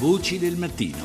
[0.00, 0.96] Voci del mattino.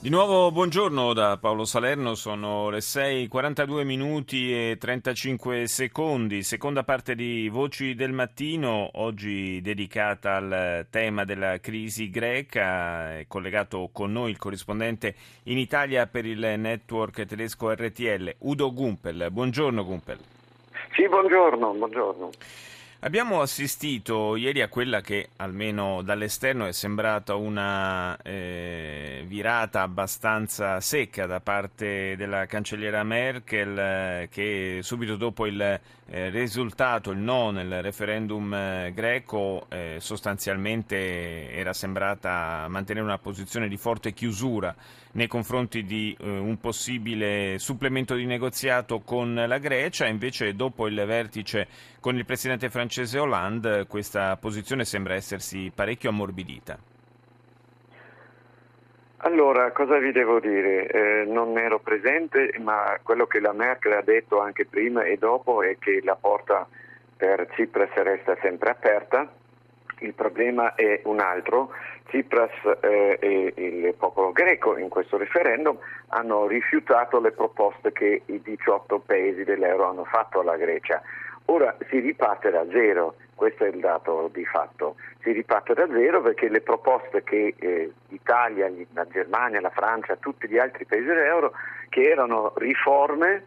[0.00, 7.14] Di nuovo buongiorno da Paolo Salerno, sono le 6:42 minuti e 35 secondi, seconda parte
[7.14, 14.30] di Voci del Mattino, oggi dedicata al tema della crisi greca, è collegato con noi
[14.30, 15.14] il corrispondente
[15.44, 19.28] in Italia per il network tedesco RTL, Udo Gumpel.
[19.30, 20.18] Buongiorno Gumpel.
[20.94, 22.30] Sì, buongiorno, buongiorno.
[23.04, 31.26] Abbiamo assistito ieri a quella che almeno dall'esterno è sembrata una eh, virata abbastanza secca
[31.26, 35.80] da parte della cancelliera Merkel eh, che subito dopo il
[36.14, 43.66] eh, risultato, il no nel referendum eh, greco, eh, sostanzialmente era sembrata mantenere una posizione
[43.66, 44.76] di forte chiusura
[45.12, 51.02] nei confronti di eh, un possibile supplemento di negoziato con la Grecia, invece dopo il
[51.06, 51.66] vertice
[51.98, 56.91] con il presidente francese Hollande questa posizione sembra essersi parecchio ammorbidita.
[59.24, 60.88] Allora, cosa vi devo dire?
[60.88, 65.62] Eh, non ero presente, ma quello che la Merkel ha detto anche prima e dopo
[65.62, 66.66] è che la porta
[67.16, 69.30] per Tsipras resta sempre aperta.
[70.00, 71.70] Il problema è un altro.
[72.06, 78.42] Tsipras eh, e il popolo greco in questo referendum hanno rifiutato le proposte che i
[78.42, 81.00] 18 paesi dell'euro hanno fatto alla Grecia.
[81.44, 86.22] Ora si riparte da zero, questo è il dato di fatto, si riparte da zero
[86.22, 91.50] perché le proposte che eh, l'Italia, la Germania, la Francia, tutti gli altri paesi dell'euro,
[91.88, 93.42] che erano riforme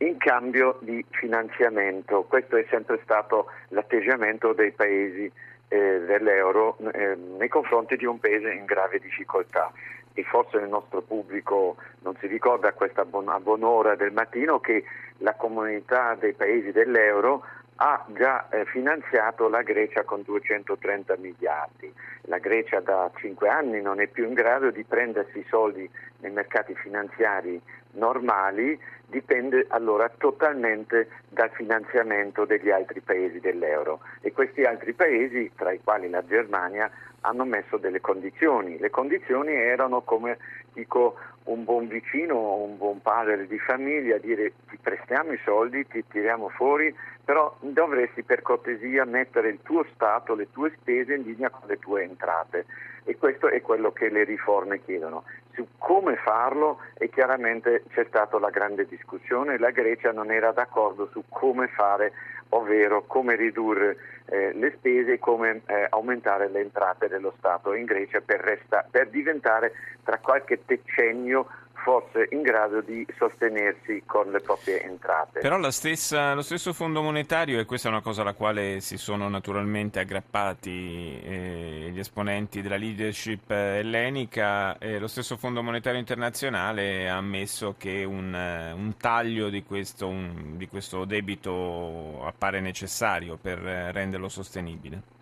[0.00, 5.32] in cambio di finanziamento, questo è sempre stato l'atteggiamento dei paesi
[5.68, 9.72] eh, dell'euro eh, nei confronti di un paese in grave difficoltà.
[10.12, 14.84] E forse il nostro pubblico non si ricorda a questa buona, buon'ora del mattino che
[15.18, 17.44] la comunità dei paesi dell'euro
[17.80, 21.92] ha già eh, finanziato la Grecia con 230 miliardi.
[22.22, 26.32] La Grecia da cinque anni non è più in grado di prendersi i soldi nei
[26.32, 27.60] mercati finanziari
[27.92, 35.72] normali, dipende allora totalmente dal finanziamento degli altri paesi dell'euro e questi altri paesi, tra
[35.72, 38.78] i quali la Germania, hanno messo delle condizioni.
[38.78, 40.38] Le condizioni erano come
[40.78, 46.04] dico un buon vicino, un buon padre di famiglia, dire ti prestiamo i soldi, ti
[46.06, 46.94] tiriamo fuori,
[47.24, 51.78] però dovresti per cortesia mettere il tuo Stato, le tue spese in linea con le
[51.78, 52.66] tue entrate
[53.04, 55.24] e questo è quello che le riforme chiedono.
[55.54, 61.08] Su come farlo e chiaramente c'è stata la grande discussione, la Grecia non era d'accordo
[61.10, 62.12] su come fare
[62.50, 67.84] ovvero come ridurre eh, le spese e come eh, aumentare le entrate dello Stato in
[67.84, 69.72] Grecia per, resta- per diventare
[70.04, 71.46] tra qualche decennio
[71.82, 75.40] fosse in grado di sostenersi con le proprie entrate.
[75.40, 79.28] Però stessa, lo stesso Fondo Monetario, e questa è una cosa alla quale si sono
[79.28, 87.16] naturalmente aggrappati eh, gli esponenti della leadership ellenica, eh, lo stesso Fondo Monetario Internazionale ha
[87.16, 94.28] ammesso che un, un taglio di questo, un, di questo debito appare necessario per renderlo
[94.28, 95.16] sostenibile.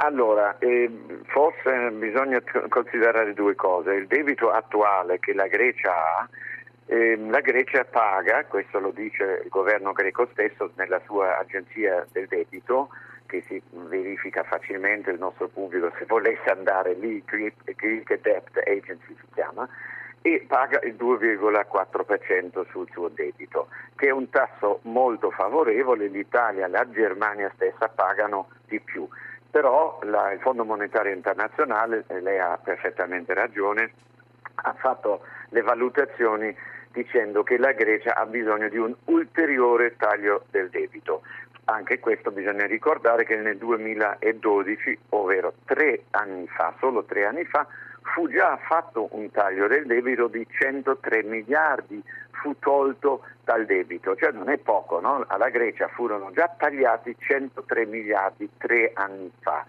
[0.00, 0.88] Allora, eh,
[1.26, 3.94] forse bisogna considerare due cose.
[3.94, 6.28] Il debito attuale che la Grecia ha,
[6.86, 12.28] eh, la Grecia paga, questo lo dice il governo greco stesso nella sua agenzia del
[12.28, 12.90] debito,
[13.26, 19.26] che si verifica facilmente il nostro pubblico se volesse andare lì, Greek Debt Agency si
[19.34, 19.68] chiama,
[20.22, 23.66] e paga il 2,4% sul suo debito,
[23.96, 29.08] che è un tasso molto favorevole, l'Italia e la Germania stessa pagano di più
[29.50, 33.92] però la, il Fondo Monetario Internazionale, e lei ha perfettamente ragione,
[34.54, 36.54] ha fatto le valutazioni
[36.92, 41.22] dicendo che la Grecia ha bisogno di un ulteriore taglio del debito.
[41.64, 47.66] Anche questo bisogna ricordare che nel 2012, ovvero tre anni fa, solo tre anni fa,
[48.14, 52.02] fu già fatto un taglio del debito di 103 miliardi,
[52.40, 55.24] fu tolto dal debito, cioè non è poco, no?
[55.26, 59.64] alla Grecia furono già tagliati 103 miliardi tre anni fa.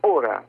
[0.00, 0.42] Ora,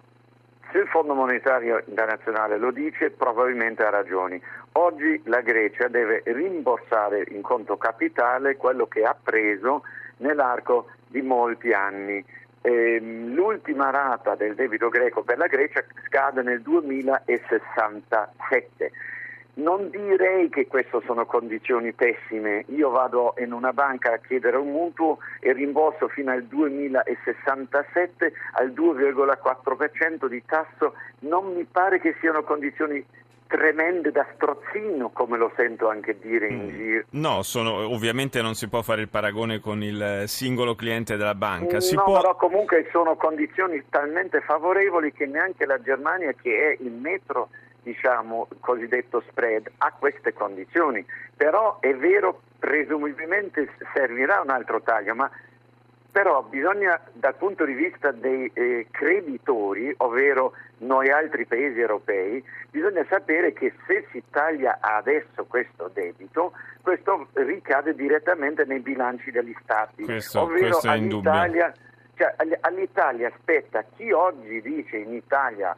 [0.72, 4.42] se il Fondo Monetario Internazionale lo dice, probabilmente ha ragioni.
[4.74, 9.84] Oggi la Grecia deve rimborsare in conto capitale quello che ha preso
[10.18, 12.26] nell'arco di molti anni
[12.66, 18.92] Ehm, l'ultima rata del debito greco per la Grecia scade nel 2067.
[19.56, 22.66] Non direi che queste sono condizioni pessime.
[22.70, 28.72] Io vado in una banca a chiedere un mutuo e rimborso fino al 2067 al
[28.72, 30.96] 2,4% di tasso.
[31.20, 33.06] Non mi pare che siano condizioni
[33.54, 36.70] tremende da strozzino, come lo sento anche dire in mm.
[36.70, 37.04] giro.
[37.12, 41.80] No, sono, ovviamente non si può fare il paragone con il singolo cliente della banca.
[41.80, 42.18] Si no, può...
[42.20, 47.50] però comunque sono condizioni talmente favorevoli che neanche la Germania, che è il metro
[47.84, 51.06] diciamo, cosiddetto spread, ha queste condizioni.
[51.36, 55.30] Però è vero, presumibilmente servirà un altro taglio, ma
[56.14, 63.04] però bisogna dal punto di vista dei eh, creditori, ovvero noi altri paesi europei, bisogna
[63.10, 66.54] sapere che se si taglia adesso questo debito,
[66.84, 71.74] questo ricade direttamente nei bilanci degli stati, questo, ovvero questo all'Italia,
[72.16, 75.76] cioè, all'Italia spetta chi oggi dice in Italia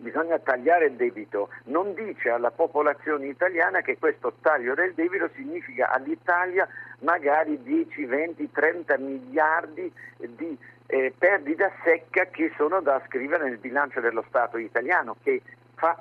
[0.00, 5.90] bisogna tagliare il debito, non dice alla popolazione italiana che questo taglio del debito significa
[5.90, 6.68] all'Italia
[7.00, 14.00] magari 10, 20, 30 miliardi di eh, perdita secca che sono da scrivere nel bilancio
[14.00, 15.40] dello Stato italiano, che
[15.76, 16.00] fa,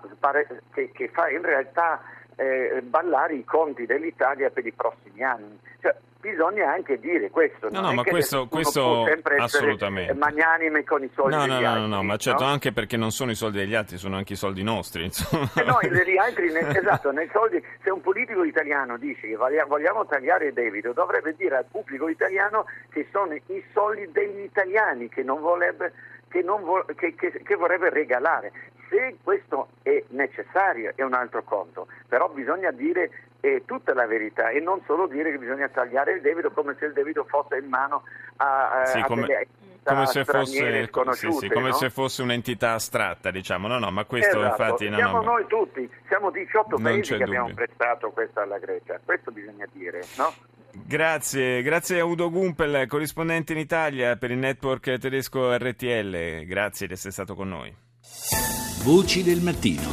[0.73, 2.01] che, che fa in realtà
[2.39, 5.59] eh, ballare i conti dell'Italia per i prossimi anni.
[5.81, 7.69] Cioè, bisogna anche dire questo.
[7.69, 9.05] No, no, ma questo, questo
[9.37, 10.13] assolutamente.
[10.13, 11.89] magnanime con i soldi no, no, degli no, altri.
[11.89, 12.49] No, no, ma certo, no?
[12.49, 15.03] anche perché non sono i soldi degli altri, sono anche i soldi nostri.
[15.03, 15.49] Insomma.
[15.55, 20.05] Eh no, gli altri, nel, esatto, nei soldi, se un politico italiano dice che vogliamo
[20.05, 25.23] tagliare il debito, dovrebbe dire al pubblico italiano che sono i soldi degli italiani che,
[25.23, 25.93] non vorrebbe,
[26.29, 28.51] che, non vo- che, che vorrebbe regalare.
[28.89, 34.49] Se questo è necessario è un altro conto, però bisogna dire eh, tutta la verità
[34.49, 37.67] e non solo dire che bisogna tagliare il debito come se il debito fosse in
[37.67, 38.03] mano
[38.37, 39.25] a, a, sì, come...
[39.25, 39.47] delle
[39.83, 41.73] come se, fosse, sì, sì, come no?
[41.73, 43.67] se fosse un'entità astratta, diciamo.
[43.67, 44.63] No, no, ma questo esatto.
[44.63, 44.89] infatti...
[44.89, 47.25] No, siamo no, noi tutti, siamo 18 paesi che dubbio.
[47.25, 50.33] abbiamo prestato questo alla Grecia, questo bisogna dire, no?
[50.71, 56.45] Grazie, grazie a Udo Gumpel, corrispondente in Italia per il network tedesco RTL.
[56.45, 58.58] Grazie di essere stato con noi.
[58.89, 59.87] Voci del mattino.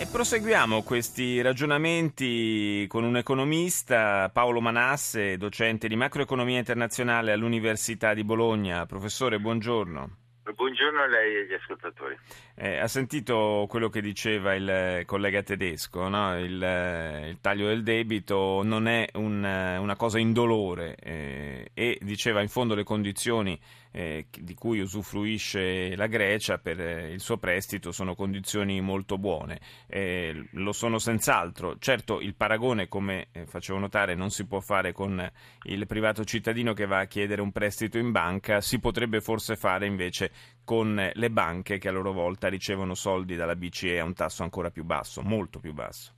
[0.00, 8.24] E proseguiamo questi ragionamenti con un economista, Paolo Manasse, docente di macroeconomia internazionale all'Università di
[8.24, 8.86] Bologna.
[8.86, 10.16] Professore, buongiorno.
[10.54, 12.18] Buongiorno a lei e agli ascoltatori.
[12.54, 16.38] Eh, ha sentito quello che diceva il collega tedesco, no?
[16.38, 22.48] il, il, taglio del debito non è un, una cosa indolore eh, e diceva in
[22.48, 23.60] fondo le condizioni
[23.92, 29.60] eh, di cui usufruisce la Grecia per eh, il suo prestito sono condizioni molto buone.
[29.86, 31.76] Eh, lo sono senz'altro.
[31.78, 35.30] Certo il paragone, come eh, facevo notare, non si può fare con
[35.64, 39.86] il privato cittadino che va a chiedere un prestito in banca, si potrebbe forse fare
[39.86, 40.32] invece
[40.64, 44.70] con le banche che a loro volta ricevono soldi dalla BCE a un tasso ancora
[44.70, 46.14] più basso, molto più basso.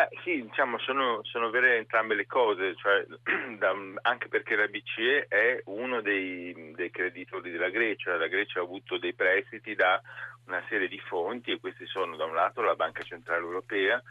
[0.00, 3.04] Beh, sì, diciamo, sono, sono, vere entrambe le cose, cioè,
[3.58, 8.62] da, anche perché la BCE è uno dei, dei, creditori della Grecia, la Grecia ha
[8.62, 10.00] avuto dei prestiti da
[10.46, 14.02] una serie di fonti e questi sono da un lato la Banca Centrale Europea,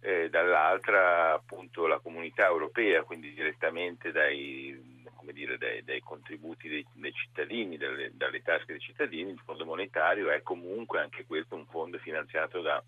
[0.00, 4.76] eh, dall'altra appunto la comunità europea, quindi direttamente dai,
[5.30, 10.30] dire, dai, dai contributi dei, dei cittadini, dalle, dalle tasche dei cittadini, il Fondo Monetario
[10.30, 12.82] è comunque anche questo un fondo finanziato da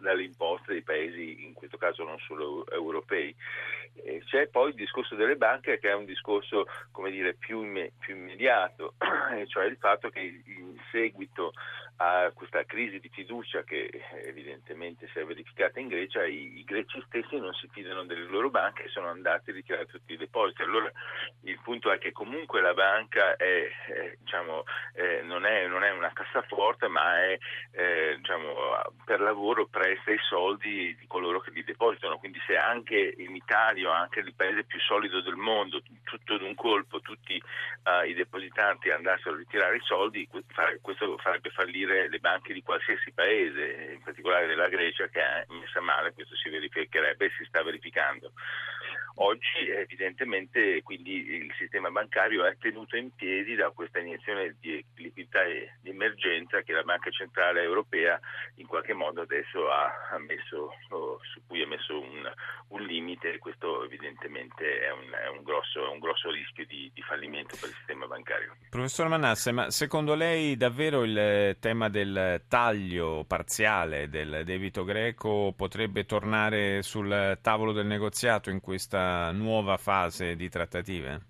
[0.00, 3.34] dalle imposte dei paesi, in questo caso non solo europei.
[4.26, 6.66] C'è poi il discorso delle banche che è un discorso
[7.10, 8.94] dire, più, imme- più immediato,
[9.48, 11.52] cioè il fatto che in seguito
[12.00, 13.90] a questa crisi di fiducia che
[14.24, 18.50] evidentemente si è verificata in Grecia, i, i, greci stessi non si fidano delle loro
[18.50, 20.62] banche e sono andati a ritirare tutti i depositi.
[20.62, 20.90] Allora
[21.42, 24.62] il punto è che comunque la banca è, è, diciamo,
[24.94, 27.38] eh, non, è, non, è, una cassaforte, ma è
[27.72, 28.54] eh, diciamo,
[29.04, 32.18] per lavoro presta i soldi di coloro che li depositano.
[32.18, 37.00] Quindi se anche in Italia, anche il paese più solido del mondo, tutto d'un colpo
[37.00, 37.40] tutti
[37.84, 40.28] uh, i depositanti andassero a ritirare i soldi,
[40.80, 45.80] questo farebbe fallire le banche di qualsiasi paese, in particolare della Grecia che è messa
[45.80, 48.32] male, questo si verificherebbe e si sta verificando.
[49.20, 55.40] Oggi evidentemente quindi il sistema bancario è tenuto in piedi da questa iniezione di liquidità
[55.80, 58.20] di emergenza che la Banca Centrale Europea
[58.56, 60.70] in qualche modo adesso ha, messo,
[61.32, 62.30] su cui ha messo un,
[62.68, 66.88] un limite e questo evidentemente è un, è un, grosso, è un grosso, rischio di,
[66.94, 68.56] di, fallimento per il sistema bancario.
[68.70, 76.04] Professor Manasse, ma secondo lei davvero il tema del taglio parziale del debito greco potrebbe
[76.04, 81.20] tornare sul tavolo del negoziato in questa nuova fase di trattative?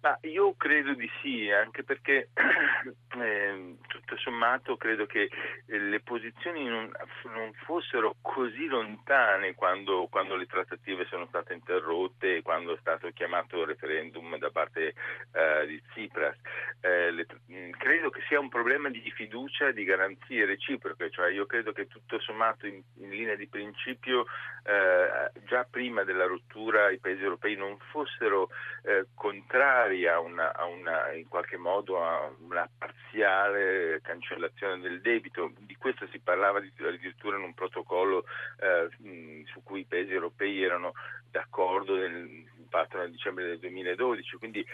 [0.00, 2.30] Ma io credo di sì, anche perché
[2.86, 5.28] eh, tutto sommato credo che
[5.66, 6.90] eh, le posizioni non,
[7.24, 13.08] non fossero così lontane quando, quando, le trattative sono state interrotte e quando è stato
[13.12, 14.94] chiamato il referendum da parte
[15.32, 16.36] eh, di Tsipras.
[16.80, 21.30] Eh, le, mm, credo che sia un problema di fiducia e di garanzie reciproche, cioè
[21.30, 24.26] io credo che tutto sommato in, in linea di principio
[24.64, 28.48] eh, già prima della rottura i paesi europei non fossero
[28.82, 35.52] eh, contrari a una, a una, in qualche modo a una parziale cancellazione del debito.
[35.58, 38.24] Di questo si parlava addirittura in un protocollo
[38.60, 40.92] eh, su cui i paesi europei erano
[41.30, 42.44] d'accordo nel,
[42.76, 44.64] fatto nel dicembre del 2012, quindi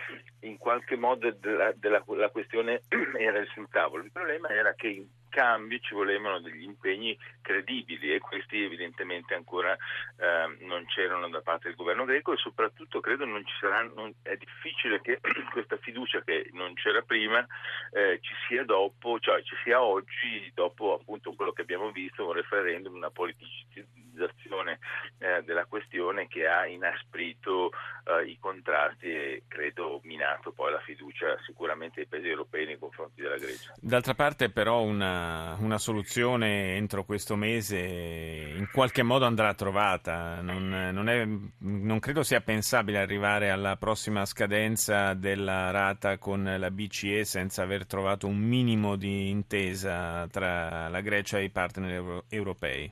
[0.40, 2.82] in qualche modo della, della, la questione
[3.16, 4.02] era sul tavolo.
[4.02, 9.72] Il problema era che in cambio ci volevano degli impegni credibili e questi evidentemente ancora
[9.72, 14.36] eh, non c'erano da parte del governo greco e soprattutto credo non ci saranno, è
[14.36, 15.20] difficile che
[15.52, 17.46] questa fiducia che non c'era prima
[17.92, 22.32] eh, ci sia dopo, cioè ci sia oggi dopo appunto quello che abbiamo visto, un
[22.32, 27.70] referendum, una politicizzazione eh, della questione che ha inasprito
[28.04, 33.22] eh, i contrasti e credo minato poi la fiducia sicuramente dei paesi europei nei confronti
[33.22, 33.72] della Grecia.
[33.80, 40.40] D'altra parte però una una, soluzione entro questo mese in qualche modo andrà trovata.
[40.40, 41.26] Non, non, è,
[41.58, 47.86] non, credo sia pensabile arrivare alla prossima scadenza della rata con la BCE senza aver
[47.86, 52.90] trovato un minimo di intesa tra la Grecia e i partner euro, europei.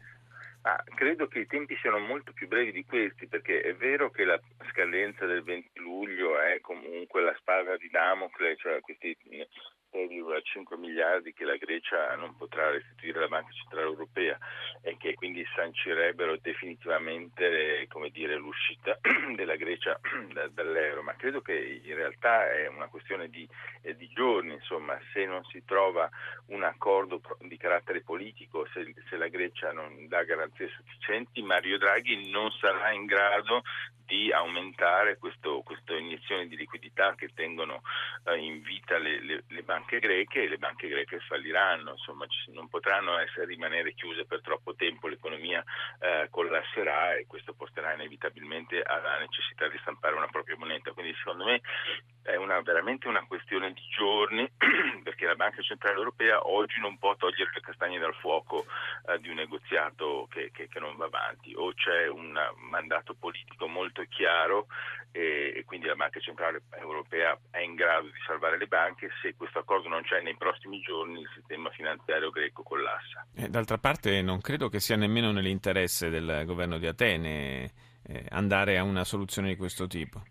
[0.62, 4.24] Ah, credo che i tempi siano molto più brevi di questi perché è vero che
[4.24, 4.38] la
[4.70, 9.16] scadenza del 20 luglio è comunque la spada di Damocle, cioè questi
[9.92, 14.38] 6,5 miliardi che la Grecia non potrà restituire alla Banca Centrale Europea
[14.82, 18.98] e che quindi sancirebbero definitivamente dire, l'uscita
[19.34, 19.98] della Grecia
[20.52, 23.48] dall'euro, ma credo che in realtà è una questione di,
[23.82, 26.08] eh, di giorni, insomma, se non si trova
[26.46, 32.30] un accordo di carattere politico, se, se la Grecia non dà garanzie sufficienti, Mario Draghi
[32.30, 33.62] non sarà in grado
[34.10, 37.82] di aumentare questo, queste iniezioni di liquidità che tengono
[38.24, 42.68] eh, in vita le, le, le, banche greche e le banche greche falliranno, insomma non
[42.68, 45.62] potranno essere, rimanere chiuse per troppo tempo, l'economia
[46.00, 50.92] eh, collasserà e questo porterà inevitabilmente alla necessità di stampare una propria moneta.
[50.92, 51.60] Quindi secondo me
[52.22, 54.48] è una, veramente una questione di giorni
[55.02, 58.66] perché la Banca Centrale Europea oggi non può togliere le castagne dal fuoco
[59.08, 62.38] eh, di un negoziato che, che, che, non va avanti o c'è un
[62.70, 64.66] mandato politico molto chiaro
[65.12, 69.34] e, e, quindi la Banca Centrale Europea è in grado di salvare le banche se
[69.34, 73.26] questo accordo non c'è nei prossimi giorni il sistema finanziario greco collassa.
[73.34, 77.70] Eh, d'altra parte non credo che sia nemmeno nell'interesse del governo di Atene
[78.06, 80.22] eh, andare a una soluzione di questo tipo.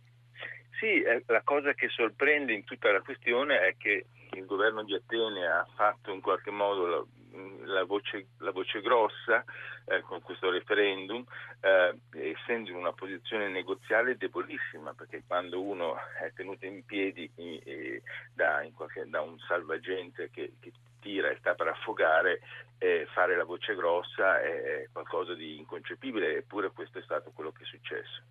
[0.79, 4.93] Sì, eh, la cosa che sorprende in tutta la questione è che il governo di
[4.93, 9.43] Atene ha fatto in qualche modo la, la, voce, la voce, grossa
[9.85, 11.23] eh, con questo referendum,
[11.61, 11.99] eh,
[12.33, 18.01] essendo in una posizione negoziale debolissima, perché quando uno è tenuto in piedi eh,
[18.33, 22.41] da, in qualche, da, un salvagente che, che tira e sta per affogare,
[22.77, 27.63] eh, fare la voce grossa è qualcosa di inconcepibile, eppure questo è stato quello che
[27.63, 28.21] è successo.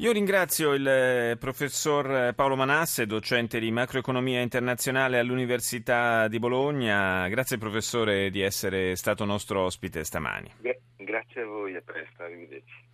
[0.00, 7.26] Io ringrazio il eh, professor Paolo Manasse, docente di macroeconomia internazionale all'Università di Bologna.
[7.28, 10.52] Grazie professore di essere stato nostro ospite stamani.
[10.98, 12.84] Grazie a voi, a presto, arrivederci.